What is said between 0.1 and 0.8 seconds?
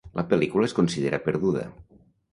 La pel·lícula es